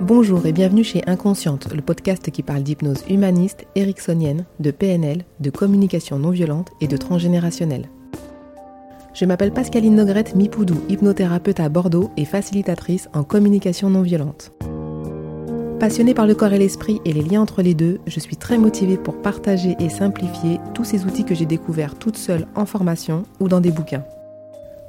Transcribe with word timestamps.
Bonjour 0.00 0.46
et 0.46 0.52
bienvenue 0.52 0.82
chez 0.82 1.02
Inconsciente, 1.06 1.74
le 1.74 1.82
podcast 1.82 2.30
qui 2.30 2.42
parle 2.42 2.62
d'hypnose 2.62 3.04
humaniste, 3.10 3.66
ericksonienne, 3.74 4.46
de 4.58 4.70
PNL, 4.70 5.26
de 5.40 5.50
communication 5.50 6.18
non 6.18 6.30
violente 6.30 6.70
et 6.80 6.88
de 6.88 6.96
transgénérationnelle. 6.96 7.90
Je 9.12 9.26
m'appelle 9.26 9.52
Pascaline 9.52 9.96
Nogrette 9.96 10.34
Mipoudou, 10.34 10.80
hypnothérapeute 10.88 11.60
à 11.60 11.68
Bordeaux 11.68 12.10
et 12.16 12.24
facilitatrice 12.24 13.10
en 13.12 13.24
communication 13.24 13.90
non 13.90 14.00
violente. 14.00 14.52
Passionnée 15.78 16.14
par 16.14 16.26
le 16.26 16.34
corps 16.34 16.54
et 16.54 16.58
l'esprit 16.58 17.02
et 17.04 17.12
les 17.12 17.22
liens 17.22 17.42
entre 17.42 17.60
les 17.60 17.74
deux, 17.74 18.00
je 18.06 18.20
suis 18.20 18.36
très 18.36 18.56
motivée 18.56 18.96
pour 18.96 19.20
partager 19.20 19.76
et 19.80 19.90
simplifier 19.90 20.60
tous 20.72 20.84
ces 20.84 21.04
outils 21.04 21.26
que 21.26 21.34
j'ai 21.34 21.44
découverts 21.44 21.96
toute 21.96 22.16
seule 22.16 22.46
en 22.54 22.64
formation 22.64 23.24
ou 23.38 23.48
dans 23.48 23.60
des 23.60 23.70
bouquins. 23.70 24.04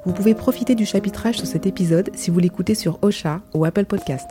Vous 0.06 0.14
pouvez 0.14 0.34
profiter 0.34 0.74
du 0.74 0.86
chapitrage 0.86 1.36
sur 1.36 1.46
cet 1.46 1.66
épisode 1.66 2.08
si 2.14 2.30
vous 2.30 2.40
l'écoutez 2.40 2.74
sur 2.74 2.98
Ocha 3.02 3.42
ou 3.52 3.66
Apple 3.66 3.84
Podcast. 3.84 4.30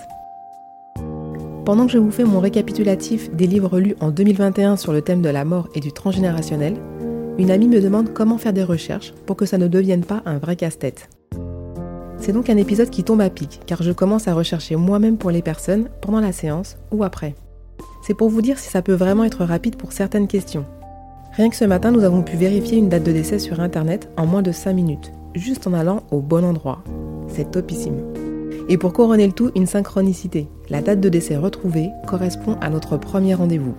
Pendant 1.66 1.86
que 1.86 1.92
je 1.92 2.00
vous 2.00 2.10
fais 2.10 2.24
mon 2.24 2.40
récapitulatif 2.40 3.32
des 3.36 3.46
livres 3.46 3.80
lus 3.80 3.96
en 4.00 4.10
2021 4.10 4.78
sur 4.78 4.94
le 4.94 5.04
thème 5.04 5.22
de 5.22 5.30
la 5.30 5.46
mort 5.46 5.70
et 5.76 5.80
du 5.80 5.92
transgénérationnel, 5.92 6.76
une 7.38 7.52
amie 7.52 7.68
me 7.68 7.80
demande 7.80 8.14
comment 8.14 8.40
faire 8.40 8.52
des 8.52 8.64
recherches 8.64 9.14
pour 9.28 9.36
que 9.36 9.46
ça 9.46 9.60
ne 9.60 9.68
devienne 9.68 10.04
pas 10.04 10.24
un 10.26 10.40
vrai 10.40 10.56
casse-tête. 10.56 11.08
C'est 12.18 12.34
donc 12.34 12.50
un 12.50 12.58
épisode 12.58 12.90
qui 12.90 13.04
tombe 13.04 13.22
à 13.22 13.30
pic, 13.30 13.62
car 13.68 13.84
je 13.84 13.92
commence 13.92 14.28
à 14.28 14.34
rechercher 14.34 14.76
moi-même 14.76 15.18
pour 15.18 15.30
les 15.30 15.44
personnes 15.44 15.90
pendant 16.02 16.20
la 16.20 16.32
séance 16.32 16.78
ou 16.92 17.04
après. 17.04 17.36
C'est 18.02 18.16
pour 18.16 18.30
vous 18.30 18.42
dire 18.42 18.58
si 18.58 18.70
ça 18.70 18.82
peut 18.82 18.94
vraiment 18.94 19.24
être 19.24 19.46
rapide 19.46 19.76
pour 19.76 19.92
certaines 19.92 20.28
questions. 20.28 20.66
Rien 21.34 21.50
que 21.50 21.56
ce 21.56 21.66
matin, 21.66 21.92
nous 21.92 22.04
avons 22.04 22.24
pu 22.24 22.38
vérifier 22.38 22.80
une 22.80 22.90
date 22.90 23.04
de 23.04 23.12
décès 23.12 23.38
sur 23.38 23.60
Internet 23.60 24.10
en 24.18 24.26
moins 24.26 24.42
de 24.42 24.52
5 24.52 24.74
minutes, 24.74 25.12
juste 25.36 25.68
en 25.68 25.74
allant 25.74 26.04
au 26.10 26.22
bon 26.22 26.44
endroit. 26.44 26.84
C'est 27.28 27.52
topissime. 27.52 28.11
Et 28.70 28.78
pour 28.78 28.94
couronner 28.94 29.28
le 29.28 29.34
tout, 29.34 29.52
une 29.56 29.66
synchronicité. 29.66 30.48
La 30.70 30.82
date 30.82 31.02
de 31.02 31.10
décès 31.10 31.36
retrouvée 31.36 31.90
correspond 32.08 32.58
à 32.62 32.70
notre 32.70 32.98
premier 32.98 33.34
rendez-vous. 33.34 33.76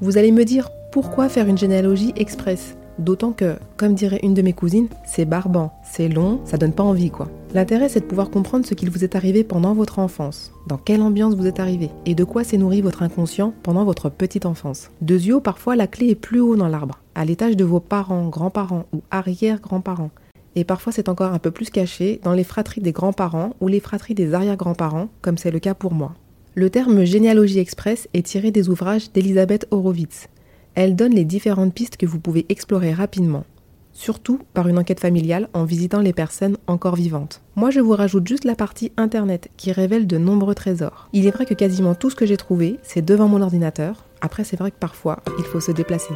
Vous 0.00 0.18
allez 0.18 0.32
me 0.32 0.44
dire 0.44 0.68
pourquoi 0.92 1.28
faire 1.28 1.48
une 1.48 1.56
généalogie 1.56 2.12
express? 2.16 2.76
D'autant 2.98 3.32
que, 3.32 3.56
comme 3.78 3.94
dirait 3.94 4.20
une 4.22 4.34
de 4.34 4.42
mes 4.42 4.52
cousines, 4.52 4.88
c'est 5.06 5.24
barbant, 5.24 5.72
c'est 5.82 6.08
long, 6.08 6.40
ça 6.44 6.58
donne 6.58 6.74
pas 6.74 6.82
envie 6.82 7.10
quoi. 7.10 7.30
L'intérêt 7.54 7.88
c'est 7.88 8.00
de 8.00 8.04
pouvoir 8.04 8.28
comprendre 8.28 8.66
ce 8.66 8.74
qu'il 8.74 8.90
vous 8.90 9.02
est 9.02 9.16
arrivé 9.16 9.44
pendant 9.44 9.72
votre 9.72 9.98
enfance, 9.98 10.52
dans 10.66 10.76
quelle 10.76 11.00
ambiance 11.00 11.34
vous 11.34 11.46
êtes 11.46 11.60
arrivé, 11.60 11.88
et 12.04 12.14
de 12.14 12.24
quoi 12.24 12.44
s'est 12.44 12.58
nourri 12.58 12.82
votre 12.82 13.02
inconscient 13.02 13.54
pendant 13.62 13.86
votre 13.86 14.10
petite 14.10 14.44
enfance? 14.44 14.90
De 15.00 15.14
yeux, 15.14 15.40
parfois 15.40 15.74
la 15.74 15.86
clé 15.86 16.10
est 16.10 16.14
plus 16.14 16.40
haut 16.40 16.54
dans 16.54 16.68
l'arbre, 16.68 16.98
à 17.14 17.24
l'étage 17.24 17.56
de 17.56 17.64
vos 17.64 17.80
parents, 17.80 18.28
grands-parents 18.28 18.84
ou 18.92 19.00
arrière-grands-parents 19.10 20.10
et 20.56 20.64
parfois 20.64 20.92
c'est 20.92 21.08
encore 21.08 21.32
un 21.32 21.38
peu 21.38 21.50
plus 21.50 21.70
caché 21.70 22.20
dans 22.22 22.32
les 22.32 22.44
fratries 22.44 22.80
des 22.80 22.92
grands-parents 22.92 23.54
ou 23.60 23.68
les 23.68 23.80
fratries 23.80 24.14
des 24.14 24.34
arrière-grands-parents, 24.34 25.08
comme 25.20 25.38
c'est 25.38 25.50
le 25.50 25.58
cas 25.58 25.74
pour 25.74 25.94
moi. 25.94 26.14
Le 26.54 26.68
terme 26.68 27.04
généalogie 27.04 27.58
express 27.58 28.08
est 28.12 28.26
tiré 28.26 28.50
des 28.50 28.68
ouvrages 28.68 29.10
d'Elisabeth 29.12 29.66
Horowitz. 29.70 30.28
Elle 30.74 30.96
donne 30.96 31.14
les 31.14 31.24
différentes 31.24 31.74
pistes 31.74 31.96
que 31.96 32.06
vous 32.06 32.18
pouvez 32.18 32.44
explorer 32.50 32.92
rapidement, 32.92 33.44
surtout 33.92 34.40
par 34.52 34.68
une 34.68 34.78
enquête 34.78 35.00
familiale 35.00 35.48
en 35.54 35.64
visitant 35.64 36.00
les 36.00 36.12
personnes 36.12 36.58
encore 36.66 36.96
vivantes. 36.96 37.40
Moi 37.56 37.70
je 37.70 37.80
vous 37.80 37.92
rajoute 37.92 38.28
juste 38.28 38.44
la 38.44 38.54
partie 38.54 38.92
internet 38.96 39.50
qui 39.56 39.72
révèle 39.72 40.06
de 40.06 40.18
nombreux 40.18 40.54
trésors. 40.54 41.08
Il 41.12 41.26
est 41.26 41.30
vrai 41.30 41.46
que 41.46 41.54
quasiment 41.54 41.94
tout 41.94 42.10
ce 42.10 42.16
que 42.16 42.26
j'ai 42.26 42.36
trouvé, 42.36 42.78
c'est 42.82 43.04
devant 43.04 43.28
mon 43.28 43.42
ordinateur. 43.42 44.04
Après 44.20 44.44
c'est 44.44 44.58
vrai 44.58 44.70
que 44.70 44.78
parfois, 44.78 45.22
il 45.38 45.44
faut 45.44 45.60
se 45.60 45.72
déplacer. 45.72 46.14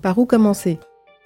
Par 0.00 0.16
où 0.16 0.26
commencer? 0.26 0.78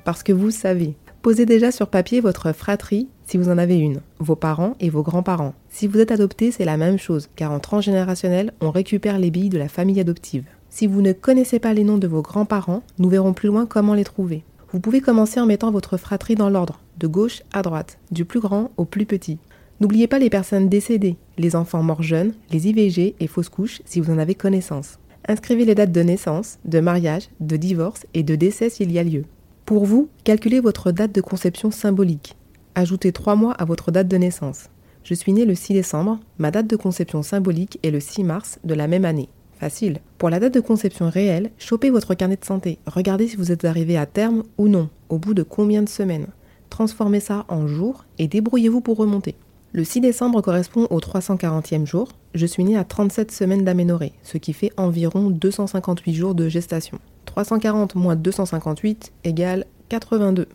Parce 0.02 0.22
que 0.22 0.32
vous 0.32 0.50
savez. 0.50 0.96
Posez 1.20 1.44
déjà 1.44 1.70
sur 1.70 1.88
papier 1.88 2.20
votre 2.20 2.52
fratrie 2.52 3.06
si 3.26 3.36
vous 3.36 3.50
en 3.50 3.58
avez 3.58 3.78
une, 3.78 4.00
vos 4.18 4.34
parents 4.34 4.76
et 4.80 4.88
vos 4.88 5.02
grands-parents. 5.02 5.52
Si 5.68 5.86
vous 5.86 5.98
êtes 5.98 6.10
adopté, 6.10 6.50
c'est 6.50 6.64
la 6.64 6.78
même 6.78 6.98
chose, 6.98 7.28
car 7.36 7.52
en 7.52 7.60
transgénérationnel, 7.60 8.52
on 8.62 8.70
récupère 8.70 9.18
les 9.18 9.30
billes 9.30 9.50
de 9.50 9.58
la 9.58 9.68
famille 9.68 10.00
adoptive. 10.00 10.46
Si 10.70 10.86
vous 10.86 11.02
ne 11.02 11.12
connaissez 11.12 11.58
pas 11.58 11.74
les 11.74 11.84
noms 11.84 11.98
de 11.98 12.06
vos 12.06 12.22
grands-parents, 12.22 12.82
nous 12.98 13.10
verrons 13.10 13.34
plus 13.34 13.48
loin 13.48 13.66
comment 13.66 13.92
les 13.92 14.04
trouver. 14.04 14.42
Vous 14.72 14.80
pouvez 14.80 15.02
commencer 15.02 15.38
en 15.38 15.44
mettant 15.44 15.70
votre 15.70 15.98
fratrie 15.98 16.34
dans 16.34 16.48
l'ordre, 16.48 16.80
de 16.98 17.06
gauche 17.06 17.42
à 17.52 17.60
droite, 17.60 17.98
du 18.10 18.24
plus 18.24 18.40
grand 18.40 18.70
au 18.78 18.86
plus 18.86 19.04
petit. 19.04 19.38
N'oubliez 19.80 20.06
pas 20.06 20.18
les 20.18 20.30
personnes 20.30 20.70
décédées, 20.70 21.16
les 21.36 21.56
enfants 21.56 21.82
morts 21.82 22.02
jeunes, 22.02 22.32
les 22.50 22.68
IVG 22.68 23.16
et 23.20 23.26
fausses 23.26 23.50
couches 23.50 23.82
si 23.84 24.00
vous 24.00 24.10
en 24.10 24.18
avez 24.18 24.34
connaissance. 24.34 24.98
Inscrivez 25.28 25.64
les 25.64 25.74
dates 25.74 25.92
de 25.92 26.00
naissance, 26.00 26.58
de 26.64 26.80
mariage, 26.80 27.28
de 27.40 27.56
divorce 27.56 28.06
et 28.12 28.22
de 28.22 28.34
décès 28.34 28.70
s'il 28.70 28.90
y 28.90 28.98
a 28.98 29.04
lieu. 29.04 29.24
Pour 29.64 29.84
vous, 29.84 30.08
calculez 30.24 30.58
votre 30.58 30.90
date 30.90 31.14
de 31.14 31.20
conception 31.20 31.70
symbolique. 31.70 32.36
Ajoutez 32.74 33.12
3 33.12 33.36
mois 33.36 33.52
à 33.52 33.64
votre 33.64 33.92
date 33.92 34.08
de 34.08 34.16
naissance. 34.16 34.68
Je 35.04 35.14
suis 35.14 35.32
né 35.32 35.44
le 35.44 35.54
6 35.54 35.74
décembre, 35.74 36.18
ma 36.38 36.50
date 36.50 36.66
de 36.66 36.76
conception 36.76 37.22
symbolique 37.22 37.78
est 37.82 37.90
le 37.90 38.00
6 38.00 38.24
mars 38.24 38.58
de 38.64 38.74
la 38.74 38.88
même 38.88 39.04
année. 39.04 39.28
Facile. 39.58 39.98
Pour 40.18 40.28
la 40.28 40.40
date 40.40 40.54
de 40.54 40.60
conception 40.60 41.08
réelle, 41.08 41.52
chopez 41.56 41.90
votre 41.90 42.14
carnet 42.14 42.36
de 42.36 42.44
santé. 42.44 42.78
Regardez 42.86 43.28
si 43.28 43.36
vous 43.36 43.52
êtes 43.52 43.64
arrivé 43.64 43.96
à 43.96 44.06
terme 44.06 44.42
ou 44.58 44.66
non, 44.66 44.88
au 45.08 45.18
bout 45.18 45.34
de 45.34 45.44
combien 45.44 45.82
de 45.82 45.88
semaines. 45.88 46.26
Transformez 46.68 47.20
ça 47.20 47.44
en 47.48 47.68
jours 47.68 48.04
et 48.18 48.26
débrouillez-vous 48.26 48.80
pour 48.80 48.96
remonter. 48.96 49.36
Le 49.74 49.84
6 49.84 50.02
décembre 50.02 50.42
correspond 50.42 50.86
au 50.90 51.00
340e 51.00 51.86
jour. 51.86 52.08
Je 52.34 52.44
suis 52.44 52.62
née 52.62 52.76
à 52.76 52.84
37 52.84 53.32
semaines 53.32 53.64
d'aménorrhée, 53.64 54.12
ce 54.22 54.36
qui 54.36 54.52
fait 54.52 54.70
environ 54.76 55.30
258 55.30 56.12
jours 56.12 56.34
de 56.34 56.46
gestation. 56.46 56.98
340 57.24 57.94
moins 57.94 58.14
258 58.14 59.12
égale 59.24 59.64
82. 59.88 60.46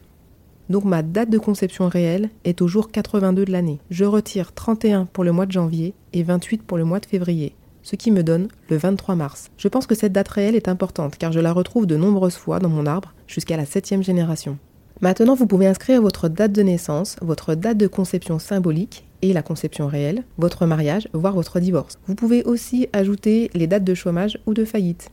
Donc 0.69 0.83
ma 0.83 1.01
date 1.01 1.31
de 1.31 1.39
conception 1.39 1.88
réelle 1.88 2.29
est 2.44 2.61
au 2.61 2.67
jour 2.67 2.91
82 2.91 3.45
de 3.45 3.51
l'année. 3.51 3.79
Je 3.89 4.06
retire 4.06 4.53
31 4.53 5.06
pour 5.06 5.23
le 5.23 5.31
mois 5.31 5.47
de 5.47 5.51
janvier 5.51 5.95
et 6.13 6.22
28 6.22 6.61
pour 6.61 6.77
le 6.77 6.83
mois 6.83 7.00
de 7.00 7.07
février, 7.07 7.56
ce 7.81 7.95
qui 7.95 8.11
me 8.11 8.22
donne 8.22 8.50
le 8.69 8.77
23 8.77 9.16
mars. 9.16 9.50
Je 9.57 9.67
pense 9.67 9.88
que 9.88 9.95
cette 9.95 10.13
date 10.13 10.27
réelle 10.27 10.56
est 10.56 10.67
importante 10.67 11.17
car 11.17 11.31
je 11.31 11.39
la 11.39 11.53
retrouve 11.53 11.88
de 11.88 11.97
nombreuses 11.97 12.35
fois 12.35 12.59
dans 12.59 12.69
mon 12.69 12.85
arbre 12.85 13.16
jusqu'à 13.25 13.57
la 13.57 13.66
7 13.66 14.03
génération. 14.03 14.59
Maintenant, 15.00 15.35
vous 15.35 15.45
pouvez 15.45 15.67
inscrire 15.67 16.01
votre 16.01 16.27
date 16.27 16.53
de 16.53 16.63
naissance, 16.63 17.17
votre 17.22 17.53
date 17.53 17.77
de 17.77 17.85
conception 17.85 18.39
symbolique 18.39 19.06
et 19.22 19.33
la 19.33 19.41
conception 19.41 19.88
réelle, 19.88 20.23
votre 20.38 20.66
mariage, 20.66 21.07
voire 21.13 21.33
votre 21.33 21.59
divorce. 21.59 21.97
Vous 22.07 22.16
pouvez 22.16 22.44
aussi 22.44 22.88
ajouter 22.94 23.50
les 23.53 23.67
dates 23.67 23.83
de 23.83 23.94
chômage 23.94 24.39
ou 24.45 24.53
de 24.53 24.66
faillite. 24.66 25.09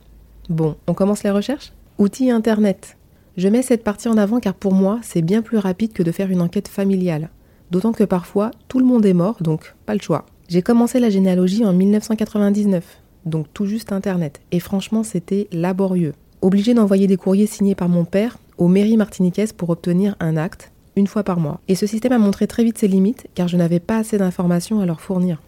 Bon, 0.49 0.75
on 0.87 0.93
commence 0.93 1.23
les 1.23 1.31
recherches? 1.31 1.73
Outils 1.97 2.29
Internet. 2.29 2.97
Je 3.37 3.47
mets 3.47 3.61
cette 3.61 3.83
partie 3.83 4.07
en 4.07 4.17
avant 4.17 4.39
car 4.39 4.53
pour 4.53 4.73
moi, 4.73 4.99
c'est 5.01 5.21
bien 5.21 5.41
plus 5.41 5.57
rapide 5.57 5.93
que 5.93 6.03
de 6.03 6.11
faire 6.11 6.29
une 6.29 6.41
enquête 6.41 6.67
familiale. 6.67 7.29
D'autant 7.71 7.93
que 7.93 8.03
parfois, 8.03 8.51
tout 8.67 8.79
le 8.79 8.85
monde 8.85 9.05
est 9.05 9.13
mort, 9.13 9.37
donc 9.41 9.75
pas 9.85 9.93
le 9.93 10.01
choix. 10.01 10.25
J'ai 10.47 10.61
commencé 10.61 10.99
la 10.99 11.09
généalogie 11.09 11.65
en 11.65 11.73
1999, 11.73 13.01
donc 13.25 13.47
tout 13.53 13.65
juste 13.65 13.91
Internet. 13.91 14.41
Et 14.51 14.59
franchement, 14.59 15.03
c'était 15.03 15.47
laborieux. 15.51 16.13
Obligé 16.41 16.73
d'envoyer 16.75 17.07
des 17.07 17.17
courriers 17.17 17.47
signés 17.47 17.75
par 17.75 17.89
mon 17.89 18.05
père 18.05 18.37
aux 18.57 18.67
mairies 18.67 18.97
martiniquaises 18.97 19.51
pour 19.51 19.69
obtenir 19.69 20.15
un 20.19 20.37
acte, 20.37 20.71
une 20.95 21.07
fois 21.07 21.23
par 21.23 21.39
mois. 21.39 21.59
Et 21.67 21.75
ce 21.75 21.87
système 21.87 22.11
a 22.11 22.17
montré 22.17 22.47
très 22.47 22.63
vite 22.63 22.77
ses 22.77 22.87
limites 22.87 23.27
car 23.35 23.47
je 23.47 23.57
n'avais 23.57 23.79
pas 23.79 23.97
assez 23.97 24.17
d'informations 24.17 24.79
à 24.81 24.85
leur 24.85 25.01
fournir. 25.01 25.41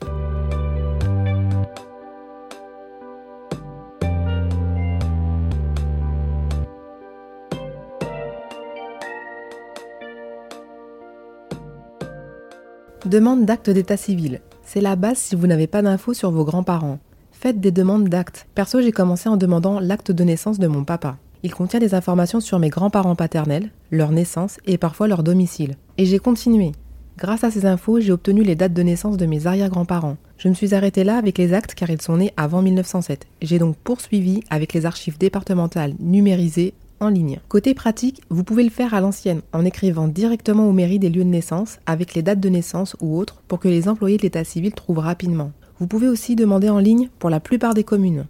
Demande 13.05 13.46
d'acte 13.46 13.70
d'état 13.70 13.96
civil. 13.96 14.41
C'est 14.66 14.82
la 14.82 14.97
base 14.97 15.17
si 15.17 15.35
vous 15.38 15.47
n'avez 15.47 15.67
pas 15.67 15.82
d'infos 15.82 16.14
sur 16.14 16.29
vos 16.29 16.43
grands-parents. 16.43 17.00
Faites 17.32 17.61
des 17.61 17.72
demandes 17.72 18.09
d'actes. 18.09 18.47
Perso, 18.53 18.82
j'ai 18.82 18.91
commencé 18.91 19.29
en 19.29 19.38
demandant 19.38 19.79
l'acte 19.79 20.11
de 20.11 20.23
naissance 20.26 20.59
de 20.59 20.67
mon 20.67 20.84
papa. 20.84 21.17
Il 21.43 21.53
contient 21.53 21.79
des 21.79 21.93
informations 21.93 22.39
sur 22.39 22.59
mes 22.59 22.69
grands-parents 22.69 23.16
paternels, 23.16 23.69
leur 23.91 24.11
naissance 24.11 24.57
et 24.66 24.78
parfois 24.78 25.07
leur 25.07 25.23
domicile. 25.23 25.75
Et 25.97 26.05
j'ai 26.05 26.19
continué. 26.19 26.72
Grâce 27.17 27.43
à 27.43 27.49
ces 27.49 27.66
infos, 27.66 27.99
j'ai 27.99 28.11
obtenu 28.11 28.43
les 28.43 28.55
dates 28.55 28.73
de 28.73 28.84
naissance 28.84 29.17
de 29.17 29.25
mes 29.25 29.47
arrière-grands-parents. 29.47 30.17
Je 30.37 30.49
me 30.49 30.53
suis 30.53 30.75
arrêtée 30.75 31.03
là 31.03 31.17
avec 31.17 31.39
les 31.39 31.53
actes 31.53 31.73
car 31.73 31.89
ils 31.89 32.01
sont 32.01 32.17
nés 32.17 32.34
avant 32.37 32.61
1907. 32.61 33.25
J'ai 33.41 33.57
donc 33.57 33.75
poursuivi 33.78 34.41
avec 34.51 34.73
les 34.73 34.85
archives 34.85 35.17
départementales 35.17 35.95
numérisées 35.99 36.75
en 36.99 37.09
ligne. 37.09 37.40
Côté 37.49 37.73
pratique, 37.73 38.22
vous 38.29 38.43
pouvez 38.43 38.63
le 38.63 38.69
faire 38.69 38.93
à 38.93 39.01
l'ancienne 39.01 39.41
en 39.53 39.66
écrivant 39.66 40.07
directement 40.07 40.67
aux 40.67 40.73
mairies 40.73 40.99
des 40.99 41.09
lieux 41.09 41.23
de 41.23 41.29
naissance 41.29 41.79
avec 41.85 42.13
les 42.13 42.22
dates 42.22 42.40
de 42.40 42.49
naissance 42.49 42.95
ou 43.01 43.17
autres 43.17 43.41
pour 43.47 43.59
que 43.59 43.67
les 43.67 43.87
employés 43.87 44.17
de 44.17 44.23
l'état 44.23 44.43
civil 44.43 44.73
trouvent 44.73 44.99
rapidement. 44.99 45.51
Vous 45.79 45.87
pouvez 45.87 46.07
aussi 46.07 46.35
demander 46.35 46.69
en 46.69 46.79
ligne 46.79 47.09
pour 47.19 47.29
la 47.29 47.40
plupart 47.40 47.73
des 47.73 47.83
communes. 47.83 48.25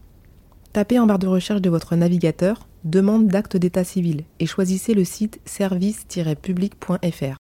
Tapez 0.77 0.99
en 0.99 1.07
barre 1.07 1.17
de 1.17 1.25
recherche 1.25 1.63
de 1.63 1.71
votre 1.71 1.95
navigateur 1.95 2.67
Demande 2.83 3.29
d'acte 3.29 3.57
d'état 3.57 3.83
civil 3.83 4.25
et 4.39 4.45
choisissez 4.45 4.93
le 4.93 5.03
site 5.03 5.39
service-public.fr. 5.43 7.37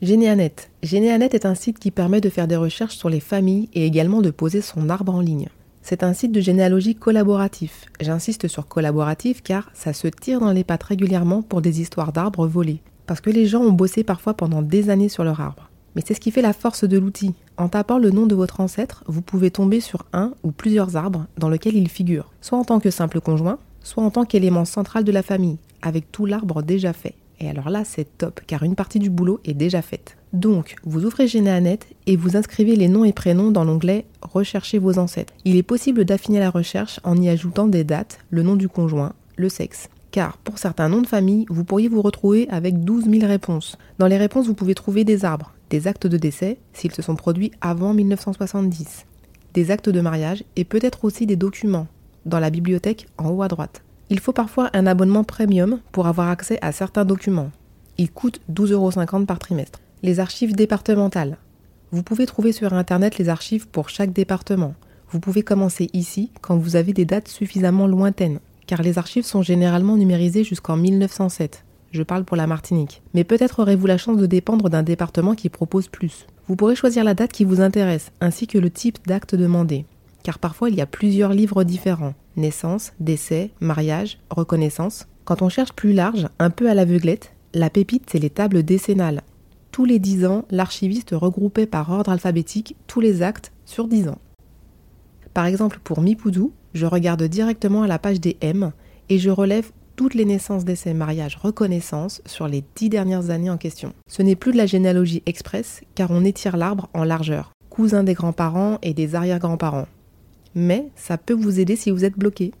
Généanet. 0.00 0.56
Généanet 0.82 1.30
est 1.34 1.46
un 1.46 1.54
site 1.54 1.78
qui 1.78 1.92
permet 1.92 2.20
de 2.20 2.30
faire 2.30 2.48
des 2.48 2.56
recherches 2.56 2.96
sur 2.96 3.08
les 3.08 3.20
familles 3.20 3.68
et 3.74 3.86
également 3.86 4.22
de 4.22 4.32
poser 4.32 4.60
son 4.60 4.90
arbre 4.90 5.14
en 5.14 5.20
ligne. 5.20 5.46
C'est 5.82 6.04
un 6.04 6.14
site 6.14 6.30
de 6.30 6.40
généalogie 6.40 6.94
collaboratif. 6.94 7.86
J'insiste 8.00 8.46
sur 8.46 8.68
collaboratif 8.68 9.42
car 9.42 9.68
ça 9.74 9.92
se 9.92 10.06
tire 10.06 10.38
dans 10.38 10.52
les 10.52 10.62
pattes 10.62 10.84
régulièrement 10.84 11.42
pour 11.42 11.60
des 11.60 11.80
histoires 11.80 12.12
d'arbres 12.12 12.46
volés. 12.46 12.80
Parce 13.06 13.20
que 13.20 13.30
les 13.30 13.46
gens 13.46 13.62
ont 13.62 13.72
bossé 13.72 14.04
parfois 14.04 14.34
pendant 14.34 14.62
des 14.62 14.90
années 14.90 15.08
sur 15.08 15.24
leur 15.24 15.40
arbre. 15.40 15.68
Mais 15.96 16.02
c'est 16.06 16.14
ce 16.14 16.20
qui 16.20 16.30
fait 16.30 16.40
la 16.40 16.52
force 16.52 16.84
de 16.84 16.98
l'outil. 16.98 17.34
En 17.56 17.68
tapant 17.68 17.98
le 17.98 18.10
nom 18.10 18.26
de 18.26 18.34
votre 18.36 18.60
ancêtre, 18.60 19.02
vous 19.08 19.22
pouvez 19.22 19.50
tomber 19.50 19.80
sur 19.80 20.06
un 20.12 20.32
ou 20.44 20.52
plusieurs 20.52 20.96
arbres 20.96 21.26
dans 21.36 21.50
lesquels 21.50 21.76
il 21.76 21.88
figure, 21.88 22.30
soit 22.40 22.58
en 22.58 22.64
tant 22.64 22.78
que 22.78 22.90
simple 22.90 23.20
conjoint, 23.20 23.58
soit 23.80 24.04
en 24.04 24.10
tant 24.10 24.24
qu'élément 24.24 24.64
central 24.64 25.02
de 25.02 25.12
la 25.12 25.22
famille, 25.22 25.58
avec 25.82 26.10
tout 26.12 26.26
l'arbre 26.26 26.62
déjà 26.62 26.92
fait. 26.92 27.16
Et 27.42 27.50
alors 27.50 27.70
là, 27.70 27.82
c'est 27.84 28.06
top, 28.18 28.40
car 28.46 28.62
une 28.62 28.76
partie 28.76 29.00
du 29.00 29.10
boulot 29.10 29.40
est 29.44 29.52
déjà 29.52 29.82
faite. 29.82 30.16
Donc, 30.32 30.76
vous 30.84 31.04
ouvrez 31.04 31.26
Généanet 31.26 31.80
et 32.06 32.14
vous 32.14 32.36
inscrivez 32.36 32.76
les 32.76 32.86
noms 32.86 33.04
et 33.04 33.12
prénoms 33.12 33.50
dans 33.50 33.64
l'onglet 33.64 34.06
Rechercher 34.22 34.78
vos 34.78 34.98
ancêtres. 34.98 35.34
Il 35.44 35.56
est 35.56 35.64
possible 35.64 36.04
d'affiner 36.04 36.38
la 36.38 36.50
recherche 36.50 37.00
en 37.02 37.20
y 37.20 37.28
ajoutant 37.28 37.66
des 37.66 37.82
dates, 37.82 38.20
le 38.30 38.44
nom 38.44 38.54
du 38.54 38.68
conjoint, 38.68 39.12
le 39.36 39.48
sexe. 39.48 39.88
Car 40.12 40.38
pour 40.38 40.58
certains 40.58 40.88
noms 40.88 41.02
de 41.02 41.06
famille, 41.06 41.44
vous 41.48 41.64
pourriez 41.64 41.88
vous 41.88 42.00
retrouver 42.00 42.48
avec 42.48 42.84
12 42.84 43.10
000 43.10 43.26
réponses. 43.26 43.76
Dans 43.98 44.06
les 44.06 44.18
réponses, 44.18 44.46
vous 44.46 44.54
pouvez 44.54 44.76
trouver 44.76 45.04
des 45.04 45.24
arbres, 45.24 45.52
des 45.68 45.88
actes 45.88 46.06
de 46.06 46.16
décès, 46.16 46.58
s'ils 46.72 46.92
se 46.92 47.02
sont 47.02 47.16
produits 47.16 47.50
avant 47.60 47.92
1970, 47.92 49.04
des 49.52 49.70
actes 49.72 49.88
de 49.88 50.00
mariage 50.00 50.44
et 50.54 50.64
peut-être 50.64 51.04
aussi 51.04 51.26
des 51.26 51.36
documents, 51.36 51.88
dans 52.24 52.38
la 52.38 52.50
bibliothèque 52.50 53.08
en 53.18 53.30
haut 53.30 53.42
à 53.42 53.48
droite. 53.48 53.82
Il 54.12 54.20
faut 54.20 54.34
parfois 54.34 54.68
un 54.74 54.86
abonnement 54.86 55.24
premium 55.24 55.80
pour 55.90 56.06
avoir 56.06 56.28
accès 56.28 56.58
à 56.60 56.70
certains 56.70 57.06
documents. 57.06 57.50
Il 57.96 58.10
coûte 58.10 58.42
12,50€ 58.52 59.24
par 59.24 59.38
trimestre. 59.38 59.80
Les 60.02 60.20
archives 60.20 60.54
départementales. 60.54 61.38
Vous 61.92 62.02
pouvez 62.02 62.26
trouver 62.26 62.52
sur 62.52 62.74
Internet 62.74 63.16
les 63.16 63.30
archives 63.30 63.68
pour 63.68 63.88
chaque 63.88 64.12
département. 64.12 64.74
Vous 65.08 65.18
pouvez 65.18 65.42
commencer 65.42 65.88
ici 65.94 66.30
quand 66.42 66.58
vous 66.58 66.76
avez 66.76 66.92
des 66.92 67.06
dates 67.06 67.28
suffisamment 67.28 67.86
lointaines, 67.86 68.40
car 68.66 68.82
les 68.82 68.98
archives 68.98 69.24
sont 69.24 69.40
généralement 69.40 69.96
numérisées 69.96 70.44
jusqu'en 70.44 70.76
1907. 70.76 71.64
Je 71.90 72.02
parle 72.02 72.24
pour 72.24 72.36
la 72.36 72.46
Martinique. 72.46 73.00
Mais 73.14 73.24
peut-être 73.24 73.60
aurez-vous 73.60 73.86
la 73.86 73.96
chance 73.96 74.18
de 74.18 74.26
dépendre 74.26 74.68
d'un 74.68 74.82
département 74.82 75.34
qui 75.34 75.48
propose 75.48 75.88
plus. 75.88 76.26
Vous 76.48 76.56
pourrez 76.56 76.76
choisir 76.76 77.02
la 77.02 77.14
date 77.14 77.32
qui 77.32 77.44
vous 77.44 77.62
intéresse, 77.62 78.12
ainsi 78.20 78.46
que 78.46 78.58
le 78.58 78.68
type 78.68 78.98
d'acte 79.06 79.34
demandé 79.34 79.86
car 80.22 80.38
parfois 80.38 80.70
il 80.70 80.76
y 80.76 80.80
a 80.80 80.86
plusieurs 80.86 81.32
livres 81.32 81.64
différents. 81.64 82.14
Naissance, 82.36 82.92
décès, 83.00 83.50
mariage, 83.60 84.18
reconnaissance. 84.30 85.06
Quand 85.24 85.42
on 85.42 85.48
cherche 85.48 85.72
plus 85.72 85.92
large, 85.92 86.28
un 86.38 86.50
peu 86.50 86.68
à 86.68 86.74
l'aveuglette, 86.74 87.34
la 87.54 87.70
pépite, 87.70 88.08
c'est 88.10 88.18
les 88.18 88.30
tables 88.30 88.62
décennales. 88.62 89.22
Tous 89.70 89.84
les 89.84 89.98
dix 89.98 90.26
ans, 90.26 90.44
l'archiviste 90.50 91.10
regroupait 91.12 91.66
par 91.66 91.90
ordre 91.90 92.10
alphabétique 92.10 92.76
tous 92.86 93.00
les 93.00 93.22
actes 93.22 93.52
sur 93.64 93.88
dix 93.88 94.08
ans. 94.08 94.18
Par 95.34 95.46
exemple, 95.46 95.80
pour 95.82 96.00
Mipoudou, 96.00 96.52
je 96.74 96.86
regarde 96.86 97.22
directement 97.22 97.82
à 97.82 97.86
la 97.86 97.98
page 97.98 98.20
des 98.20 98.36
M 98.40 98.72
et 99.08 99.18
je 99.18 99.30
relève 99.30 99.70
toutes 99.96 100.14
les 100.14 100.24
naissances, 100.24 100.64
décès, 100.64 100.94
mariages, 100.94 101.36
reconnaissances 101.36 102.22
sur 102.26 102.48
les 102.48 102.64
dix 102.74 102.88
dernières 102.88 103.30
années 103.30 103.50
en 103.50 103.58
question. 103.58 103.92
Ce 104.08 104.22
n'est 104.22 104.36
plus 104.36 104.52
de 104.52 104.56
la 104.56 104.66
généalogie 104.66 105.22
express 105.26 105.82
car 105.94 106.10
on 106.10 106.24
étire 106.24 106.56
l'arbre 106.56 106.88
en 106.94 107.04
largeur, 107.04 107.52
cousin 107.70 108.02
des 108.02 108.14
grands-parents 108.14 108.78
et 108.82 108.94
des 108.94 109.14
arrière-grands-parents 109.14 109.86
mais 110.54 110.90
ça 110.96 111.18
peut 111.18 111.34
vous 111.34 111.60
aider 111.60 111.76
si 111.76 111.90
vous 111.90 112.04
êtes 112.04 112.18
bloqué. 112.18 112.52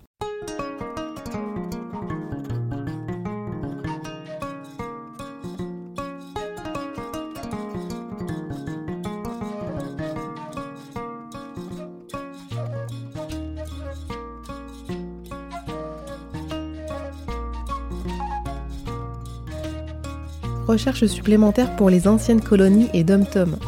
Recherche 20.72 21.04
supplémentaire 21.04 21.76
pour 21.76 21.90
les 21.90 22.08
anciennes 22.08 22.40
colonies 22.40 22.88
et 22.94 23.04
dom-tom. 23.04 23.58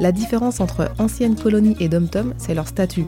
La 0.00 0.12
différence 0.12 0.60
entre 0.60 0.90
anciennes 0.98 1.36
colonies 1.36 1.76
et 1.78 1.88
dom-tom, 1.88 2.34
c'est 2.36 2.54
leur 2.54 2.66
statut. 2.66 3.04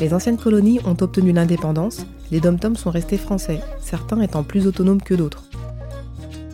Les 0.00 0.12
anciennes 0.12 0.38
colonies 0.38 0.80
ont 0.84 0.96
obtenu 1.00 1.32
l'indépendance, 1.32 2.06
les 2.32 2.40
dom-toms 2.40 2.76
sont 2.76 2.90
restés 2.90 3.18
français, 3.18 3.60
certains 3.80 4.20
étant 4.20 4.42
plus 4.42 4.66
autonomes 4.66 5.02
que 5.02 5.14
d'autres. 5.14 5.44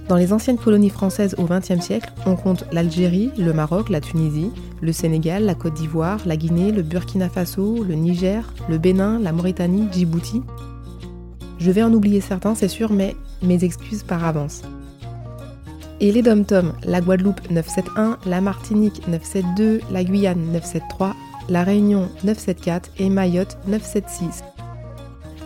Dans 0.08 0.16
les 0.16 0.32
anciennes 0.32 0.58
colonies 0.58 0.90
françaises 0.90 1.37
au 1.38 1.44
XXe 1.44 1.81
siècle, 1.81 2.12
on 2.26 2.37
compte 2.37 2.64
l'Algérie, 2.72 3.31
le 3.38 3.52
Maroc, 3.52 3.88
la 3.88 4.00
Tunisie, 4.00 4.50
le 4.82 4.92
Sénégal, 4.92 5.44
la 5.44 5.54
Côte 5.54 5.75
d'Ivoire, 5.75 6.19
la 6.26 6.37
Guinée, 6.37 6.72
le 6.72 6.82
Burkina 6.82 7.28
Faso, 7.28 7.82
le 7.84 7.94
Niger, 7.94 8.52
le 8.69 8.78
Bénin, 8.78 9.19
la 9.20 9.32
Mauritanie, 9.32 9.87
Djibouti. 9.92 10.42
Je 11.58 11.70
vais 11.70 11.82
en 11.82 11.92
oublier 11.92 12.20
certains, 12.20 12.54
c'est 12.54 12.69
sûr, 12.69 12.92
mais 12.92 13.14
mes 13.42 13.62
excuses 13.64 14.02
par 14.02 14.25
avance. 14.25 14.62
Et 16.00 16.10
les 16.10 16.22
dom-toms, 16.22 16.72
la 16.82 17.00
Guadeloupe 17.00 17.48
971, 17.50 18.16
la 18.26 18.40
Martinique 18.40 19.06
972, 19.06 19.81
la 19.92 20.02
Guyane 20.02 20.44
973, 20.52 21.12
la 21.50 21.64
Réunion 21.64 22.08
974 22.23 22.93
et 22.99 23.11
Mayotte 23.11 23.58
976. 23.67 24.44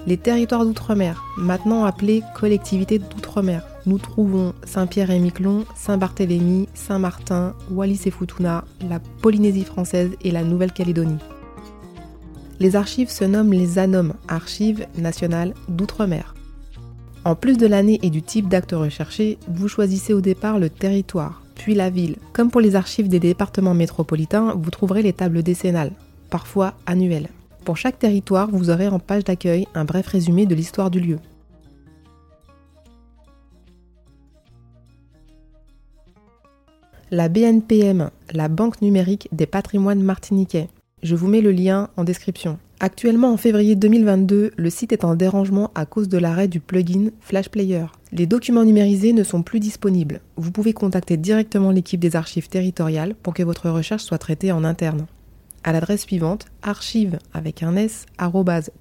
Les 0.06 0.18
territoires 0.18 0.66
d'outre-mer, 0.66 1.24
maintenant 1.38 1.84
appelés 1.84 2.22
collectivités 2.34 2.98
d'outre-mer, 2.98 3.66
nous 3.86 3.96
trouvons 3.96 4.52
Saint-Pierre 4.64 5.10
et 5.10 5.18
Miquelon, 5.18 5.64
Saint-Barthélemy, 5.74 6.68
Saint-Martin, 6.74 7.54
Wallis 7.70 8.02
et 8.04 8.10
Futuna, 8.10 8.64
la 8.88 9.00
Polynésie 9.00 9.64
française 9.64 10.10
et 10.22 10.30
la 10.30 10.44
Nouvelle-Calédonie. 10.44 11.18
Les 12.60 12.76
archives 12.76 13.10
se 13.10 13.24
nomment 13.24 13.54
les 13.54 13.78
ANOM, 13.78 14.12
Archives 14.28 14.86
nationales 14.98 15.54
d'outre-mer. 15.68 16.34
En 17.24 17.34
plus 17.34 17.56
de 17.56 17.66
l'année 17.66 17.98
et 18.02 18.10
du 18.10 18.22
type 18.22 18.48
d'acte 18.48 18.72
recherché, 18.72 19.38
vous 19.48 19.68
choisissez 19.68 20.12
au 20.12 20.20
départ 20.20 20.58
le 20.58 20.68
territoire, 20.68 21.43
puis 21.54 21.74
la 21.74 21.90
ville. 21.90 22.16
Comme 22.32 22.50
pour 22.50 22.60
les 22.60 22.76
archives 22.76 23.08
des 23.08 23.20
départements 23.20 23.74
métropolitains, 23.74 24.54
vous 24.56 24.70
trouverez 24.70 25.02
les 25.02 25.12
tables 25.12 25.42
décennales, 25.42 25.92
parfois 26.30 26.74
annuelles. 26.86 27.28
Pour 27.64 27.76
chaque 27.76 27.98
territoire, 27.98 28.50
vous 28.50 28.70
aurez 28.70 28.88
en 28.88 28.98
page 28.98 29.24
d'accueil 29.24 29.66
un 29.74 29.84
bref 29.84 30.06
résumé 30.06 30.46
de 30.46 30.54
l'histoire 30.54 30.90
du 30.90 31.00
lieu. 31.00 31.18
La 37.10 37.28
BNPM, 37.28 38.10
la 38.32 38.48
Banque 38.48 38.82
numérique 38.82 39.28
des 39.30 39.46
patrimoines 39.46 40.02
martiniquais. 40.02 40.68
Je 41.02 41.14
vous 41.14 41.28
mets 41.28 41.42
le 41.42 41.52
lien 41.52 41.88
en 41.96 42.04
description. 42.04 42.58
Actuellement, 42.80 43.32
en 43.32 43.36
février 43.36 43.76
2022, 43.76 44.52
le 44.56 44.70
site 44.70 44.92
est 44.92 45.04
en 45.04 45.14
dérangement 45.14 45.70
à 45.74 45.86
cause 45.86 46.08
de 46.08 46.18
l'arrêt 46.18 46.48
du 46.48 46.60
plugin 46.60 47.10
Flash 47.20 47.48
Player. 47.48 47.86
Les 48.16 48.26
documents 48.26 48.64
numérisés 48.64 49.12
ne 49.12 49.24
sont 49.24 49.42
plus 49.42 49.58
disponibles. 49.58 50.20
Vous 50.36 50.52
pouvez 50.52 50.72
contacter 50.72 51.16
directement 51.16 51.72
l'équipe 51.72 51.98
des 51.98 52.14
archives 52.14 52.48
territoriales 52.48 53.16
pour 53.16 53.34
que 53.34 53.42
votre 53.42 53.70
recherche 53.70 54.04
soit 54.04 54.18
traitée 54.18 54.52
en 54.52 54.62
interne. 54.62 55.06
À 55.64 55.72
l'adresse 55.72 56.02
suivante, 56.02 56.46
archive 56.62 57.18
avec 57.32 57.64
un 57.64 57.74
s 57.74 58.06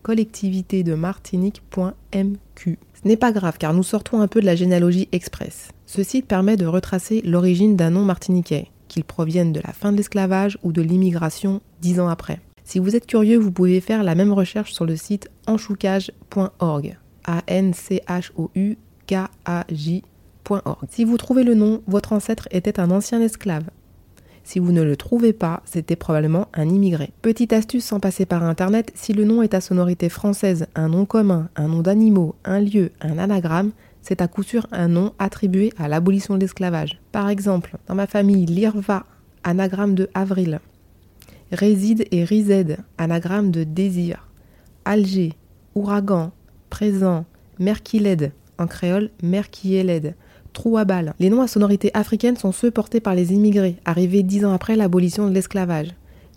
collectivitédemartinique.mq. 0.03 2.77
Ce 2.93 3.07
n'est 3.07 3.17
pas 3.17 3.31
grave 3.31 3.57
car 3.57 3.73
nous 3.73 3.81
sortons 3.81 4.21
un 4.21 4.27
peu 4.27 4.39
de 4.39 4.45
la 4.45 4.55
généalogie 4.55 5.09
express. 5.11 5.69
Ce 5.87 6.03
site 6.03 6.27
permet 6.27 6.55
de 6.55 6.67
retracer 6.67 7.23
l'origine 7.25 7.75
d'un 7.75 7.89
nom 7.89 8.05
martiniquais, 8.05 8.67
qu'il 8.87 9.03
provienne 9.03 9.51
de 9.51 9.61
la 9.65 9.73
fin 9.73 9.91
de 9.91 9.97
l'esclavage 9.97 10.59
ou 10.61 10.71
de 10.71 10.83
l'immigration 10.83 11.59
dix 11.81 11.99
ans 11.99 12.07
après. 12.07 12.39
Si 12.65 12.77
vous 12.77 12.95
êtes 12.95 13.07
curieux, 13.07 13.39
vous 13.39 13.51
pouvez 13.51 13.81
faire 13.81 14.03
la 14.03 14.13
même 14.13 14.31
recherche 14.31 14.73
sur 14.73 14.85
le 14.85 14.95
site 14.95 15.31
enchoucage.org. 15.47 16.97
Si 20.89 21.03
vous 21.03 21.17
trouvez 21.17 21.43
le 21.43 21.55
nom, 21.55 21.81
votre 21.87 22.13
ancêtre 22.13 22.47
était 22.51 22.79
un 22.79 22.91
ancien 22.91 23.21
esclave. 23.21 23.65
Si 24.43 24.59
vous 24.59 24.73
ne 24.73 24.83
le 24.83 24.97
trouvez 24.97 25.31
pas, 25.31 25.61
c'était 25.65 25.95
probablement 25.95 26.47
un 26.53 26.67
immigré. 26.67 27.11
Petite 27.21 27.53
astuce 27.53 27.85
sans 27.85 28.01
passer 28.01 28.25
par 28.25 28.43
Internet, 28.43 28.91
si 28.93 29.13
le 29.13 29.23
nom 29.23 29.41
est 29.41 29.53
à 29.53 29.61
sonorité 29.61 30.09
française, 30.09 30.67
un 30.75 30.89
nom 30.89 31.05
commun, 31.05 31.49
un 31.55 31.69
nom 31.69 31.81
d'animaux, 31.81 32.35
un 32.43 32.59
lieu, 32.59 32.91
un 32.99 33.17
anagramme, 33.17 33.71
c'est 34.01 34.21
à 34.21 34.27
coup 34.27 34.43
sûr 34.43 34.67
un 34.73 34.89
nom 34.89 35.13
attribué 35.17 35.71
à 35.77 35.87
l'abolition 35.87 36.35
de 36.35 36.41
l'esclavage. 36.41 36.99
Par 37.13 37.29
exemple, 37.29 37.77
dans 37.87 37.95
ma 37.95 38.05
famille, 38.05 38.45
Lirva, 38.45 39.05
anagramme 39.45 39.95
de 39.95 40.09
avril, 40.13 40.59
Réside 41.53 42.05
et 42.11 42.25
Rized, 42.25 42.79
anagramme 42.97 43.51
de 43.51 43.63
désir. 43.63 44.27
Alger, 44.83 45.33
ouragan, 45.75 46.31
présent, 46.69 47.25
merkiled, 47.59 48.33
en 48.57 48.67
créole 48.67 49.11
merkieled, 49.21 50.15
trou 50.53 50.77
à 50.77 50.85
balle. 50.85 51.13
Les 51.19 51.29
noms 51.29 51.41
à 51.41 51.47
sonorité 51.47 51.91
africaine 51.93 52.37
sont 52.37 52.51
ceux 52.51 52.71
portés 52.71 52.99
par 52.99 53.15
les 53.15 53.33
immigrés, 53.33 53.77
arrivés 53.85 54.23
dix 54.23 54.45
ans 54.45 54.53
après 54.53 54.75
l'abolition 54.75 55.27
de 55.27 55.33
l'esclavage. 55.33 55.89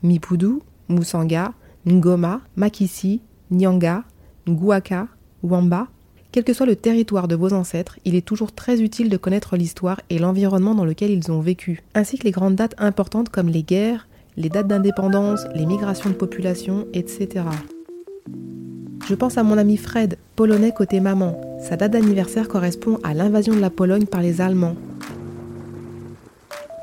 Mipoudou, 0.03 0.63
Moussanga, 0.89 1.53
Ngoma, 1.87 2.41
Makissi, 2.57 3.21
Nyanga, 3.51 4.05
Nguaka, 4.49 5.09
Wamba, 5.43 5.89
Quel 6.33 6.45
que 6.45 6.53
soit 6.53 6.67
le 6.67 6.77
territoire 6.77 7.29
de 7.29 7.35
vos 7.35 7.55
ancêtres, 7.55 7.99
il 8.05 8.15
est 8.15 8.27
toujours 8.27 8.53
très 8.53 8.83
utile 8.83 9.09
de 9.09 9.17
connaître 9.17 9.57
l'histoire 9.57 10.01
et 10.11 10.19
l'environnement 10.19 10.75
dans 10.75 10.85
lequel 10.85 11.11
ils 11.11 11.33
ont 11.33 11.41
vécu, 11.41 11.83
ainsi 11.95 12.19
que 12.19 12.25
les 12.25 12.31
grandes 12.31 12.57
dates 12.57 12.75
importantes 12.79 13.31
comme 13.31 13.49
les 13.49 13.63
guerres, 13.63 14.07
les 14.37 14.51
dates 14.51 14.69
d'indépendance, 14.69 15.47
les 15.55 15.65
migrations 15.65 16.11
de 16.11 16.15
population, 16.15 16.87
etc. 16.93 17.45
Je 19.09 19.15
pense 19.15 19.39
à 19.39 19.45
mon 19.45 19.57
ami 19.57 19.77
Fred, 19.77 20.19
polonais 20.35 20.73
côté 20.73 20.99
maman. 20.99 21.41
Sa 21.61 21.77
date 21.77 21.93
d'anniversaire 21.93 22.49
correspond 22.49 22.99
à 23.05 23.15
l'invasion 23.15 23.55
de 23.55 23.61
la 23.61 23.71
Pologne 23.71 24.07
par 24.07 24.21
les 24.21 24.41
Allemands. 24.41 24.75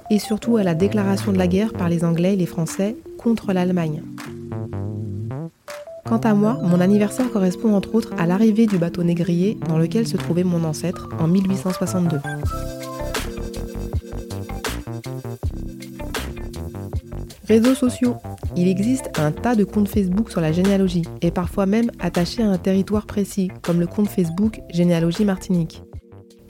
Et 0.10 0.20
surtout 0.20 0.56
à 0.56 0.64
la 0.64 0.74
déclaration 0.74 1.34
de 1.34 1.38
la 1.38 1.48
guerre 1.48 1.74
par 1.74 1.90
les 1.90 2.06
Anglais 2.06 2.34
et 2.34 2.38
les 2.38 2.46
Français 2.46 2.96
contre 3.18 3.52
l'Allemagne. 3.52 4.04
Quant 6.08 6.20
à 6.20 6.34
moi, 6.34 6.60
mon 6.64 6.80
anniversaire 6.80 7.30
correspond 7.30 7.74
entre 7.74 7.94
autres 7.94 8.14
à 8.18 8.26
l'arrivée 8.26 8.68
du 8.68 8.78
bateau 8.78 9.04
négrier 9.04 9.58
dans 9.68 9.78
lequel 9.78 10.08
se 10.08 10.16
trouvait 10.16 10.46
mon 10.46 10.64
ancêtre 10.64 11.10
en 11.20 11.28
1862. 11.28 12.20
Réseaux 17.50 17.76
sociaux. 17.76 18.16
Il 18.56 18.68
existe 18.68 19.10
un 19.18 19.32
tas 19.32 19.56
de 19.56 19.64
comptes 19.64 19.90
Facebook 19.90 20.30
sur 20.30 20.40
la 20.40 20.52
généalogie 20.52 21.06
et 21.22 21.32
parfois 21.32 21.66
même 21.66 21.90
attachés 22.00 22.44
à 22.44 22.50
un 22.50 22.60
territoire 22.60 23.08
précis, 23.08 23.50
comme 23.64 23.80
le 23.80 23.88
compte 23.88 24.10
Facebook 24.10 24.62
Généalogie 24.70 25.26
Martinique. 25.26 25.82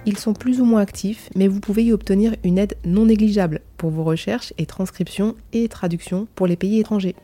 Ils 0.06 0.18
sont 0.18 0.34
plus 0.34 0.60
ou 0.60 0.66
moins 0.66 0.82
actifs, 0.82 1.30
mais 1.34 1.48
vous 1.48 1.62
pouvez 1.62 1.86
y 1.86 1.94
obtenir 1.94 2.36
une 2.44 2.58
aide 2.58 2.76
non 2.84 3.06
négligeable 3.06 3.62
pour 3.78 3.90
vos 3.90 4.04
recherches 4.04 4.54
et 4.58 4.66
transcriptions 4.66 5.36
et 5.54 5.70
traductions 5.70 6.28
pour 6.36 6.46
les 6.46 6.58
pays 6.58 6.80
étrangers. 6.82 7.16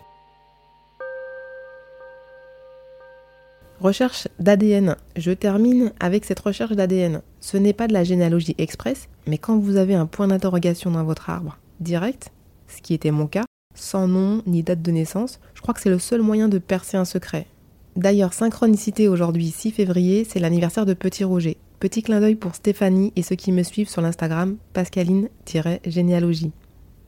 Recherche 3.81 4.29
d'ADN. 4.39 4.95
Je 5.17 5.31
termine 5.31 5.91
avec 5.99 6.23
cette 6.23 6.39
recherche 6.39 6.71
d'ADN. 6.71 7.21
Ce 7.41 7.57
n'est 7.57 7.73
pas 7.73 7.87
de 7.87 7.93
la 7.93 8.05
généalogie 8.05 8.55
express, 8.57 9.09
mais 9.27 9.37
quand 9.37 9.57
vous 9.57 9.75
avez 9.75 9.95
un 9.95 10.05
point 10.05 10.27
d'interrogation 10.27 10.91
dans 10.91 11.03
votre 11.03 11.29
arbre 11.29 11.57
direct, 11.81 12.31
ce 12.67 12.81
qui 12.81 12.93
était 12.93 13.11
mon 13.11 13.27
cas, 13.27 13.45
sans 13.79 14.07
nom 14.07 14.41
ni 14.45 14.63
date 14.63 14.81
de 14.81 14.91
naissance, 14.91 15.39
je 15.53 15.61
crois 15.61 15.73
que 15.73 15.81
c'est 15.81 15.89
le 15.89 15.99
seul 15.99 16.21
moyen 16.21 16.47
de 16.47 16.57
percer 16.57 16.97
un 16.97 17.05
secret. 17.05 17.47
D'ailleurs, 17.95 18.33
synchronicité 18.33 19.07
aujourd'hui 19.07 19.49
6 19.49 19.71
février, 19.71 20.25
c'est 20.27 20.39
l'anniversaire 20.39 20.85
de 20.85 20.93
Petit 20.93 21.23
Roger. 21.23 21.57
Petit 21.79 22.03
clin 22.03 22.19
d'œil 22.19 22.35
pour 22.35 22.55
Stéphanie 22.55 23.13
et 23.15 23.23
ceux 23.23 23.35
qui 23.35 23.51
me 23.51 23.63
suivent 23.63 23.89
sur 23.89 24.01
l'Instagram 24.01 24.57
pascaline-généalogie. 24.73 26.51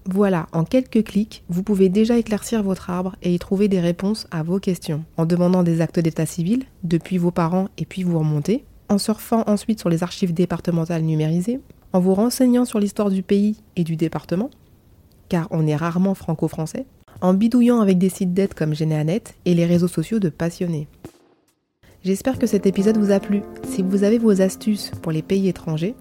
Voilà, 0.05 0.47
en 0.51 0.63
quelques 0.63 1.03
clics, 1.03 1.43
vous 1.49 1.61
pouvez 1.61 1.89
déjà 1.89 2.17
éclaircir 2.17 2.63
votre 2.63 2.89
arbre 2.89 3.15
et 3.21 3.33
y 3.33 3.39
trouver 3.39 3.67
des 3.67 3.79
réponses 3.79 4.27
à 4.31 4.41
vos 4.41 4.59
questions, 4.59 5.03
en 5.15 5.25
demandant 5.25 5.61
des 5.61 5.79
actes 5.79 5.99
d'état 5.99 6.25
civil, 6.25 6.63
depuis 6.83 7.19
vos 7.19 7.31
parents 7.31 7.69
et 7.77 7.85
puis 7.85 8.03
vous 8.03 8.17
remontez, 8.17 8.65
en 8.89 8.97
surfant 8.97 9.43
ensuite 9.45 9.79
sur 9.79 9.89
les 9.89 10.01
archives 10.01 10.33
départementales 10.33 11.03
numérisées, 11.03 11.59
en 11.93 11.99
vous 11.99 12.15
renseignant 12.15 12.65
sur 12.65 12.79
l'histoire 12.79 13.11
du 13.11 13.21
pays 13.21 13.57
et 13.75 13.83
du 13.83 13.95
département, 13.95 14.49
car 15.31 15.47
on 15.49 15.65
est 15.65 15.77
rarement 15.77 16.13
franco-français, 16.13 16.85
en 17.21 17.33
bidouillant 17.33 17.79
avec 17.79 17.97
des 17.97 18.09
sites 18.09 18.33
d'aide 18.33 18.53
comme 18.53 18.75
Généanet 18.75 19.23
et 19.45 19.53
les 19.53 19.65
réseaux 19.65 19.87
sociaux 19.87 20.19
de 20.19 20.27
passionnés. 20.27 20.89
J'espère 22.03 22.37
que 22.37 22.47
cet 22.47 22.65
épisode 22.65 22.97
vous 22.97 23.11
a 23.11 23.21
plu. 23.21 23.41
Si 23.63 23.81
vous 23.81 24.03
avez 24.03 24.17
vos 24.17 24.41
astuces 24.41 24.91
pour 25.01 25.13
les 25.13 25.21
pays 25.21 25.47
étrangers, 25.47 25.95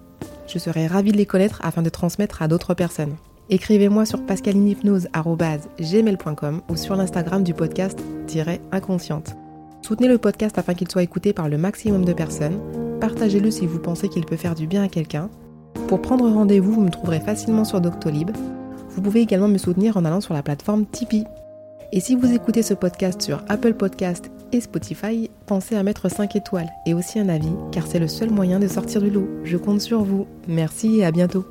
je 0.49 0.59
serais 0.59 0.89
ravie 0.89 1.13
de 1.13 1.17
les 1.17 1.27
connaître 1.27 1.61
afin 1.63 1.83
de 1.83 1.91
transmettre 1.91 2.43
à 2.43 2.49
d'autres 2.49 2.75
personnes. 2.75 3.15
Écrivez-moi 3.51 4.05
sur 4.05 4.27
pascalinhypnose.gmail.com 4.27 6.63
ou 6.69 6.77
sur 6.77 6.97
l'Instagram 6.97 7.45
du 7.45 7.55
podcast-inconsciente. 7.55 9.37
Soutenez 9.83 10.09
le 10.09 10.19
podcast 10.19 10.59
afin 10.59 10.75
qu'il 10.75 10.91
soit 10.91 11.05
écouté 11.05 11.33
par 11.33 11.49
le 11.49 11.57
maximum 11.57 12.05
de 12.05 12.15
personnes. 12.15 12.59
Partagez-le 13.01 13.53
si 13.53 13.67
vous 13.67 13.79
pensez 13.79 14.09
qu'il 14.09 14.27
peut 14.27 14.35
faire 14.35 14.57
du 14.57 14.67
bien 14.67 14.83
à 14.83 14.89
quelqu'un. 14.89 15.31
Pour 15.87 16.03
prendre 16.03 16.29
rendez-vous, 16.29 16.73
vous 16.73 16.83
me 16.83 16.91
trouverez 16.91 17.21
facilement 17.21 17.65
sur 17.65 17.81
Doctolib. 17.81 18.33
Vous 18.91 19.03
pouvez 19.03 19.21
également 19.21 19.49
me 19.49 19.59
soutenir 19.59 19.97
en 19.97 20.05
allant 20.05 20.21
sur 20.21 20.35
la 20.35 20.43
plateforme 20.43 20.87
Tipeee. 20.87 21.25
Et 21.93 22.01
si 22.01 22.15
vous 22.15 22.33
écoutez 22.33 22.63
ce 22.63 22.75
podcast 22.75 23.21
sur 23.21 23.43
Apple 23.49 23.75
Podcast 23.75 24.31
et 24.53 24.61
Spotify, 24.61 25.31
pensez 25.47 25.77
à 25.77 25.83
mettre 25.83 26.09
5 26.09 26.37
étoiles 26.37 26.71
et 26.87 26.95
aussi 26.95 27.19
un 27.19 27.29
avis, 27.29 27.53
car 27.73 27.87
c'est 27.87 27.99
le 27.99 28.09
seul 28.09 28.31
moyen 28.31 28.61
de 28.61 28.69
sortir 28.69 29.03
du 29.03 29.11
lot. 29.11 29.29
Je 29.45 29.57
compte 29.57 29.81
sur 29.81 30.03
vous. 30.05 30.27
Merci 30.47 30.99
et 30.99 31.05
à 31.05 31.11
bientôt. 31.11 31.45